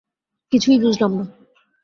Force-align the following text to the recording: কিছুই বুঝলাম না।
কিছুই 0.51 0.77
বুঝলাম 0.79 1.11
না। 1.11 1.25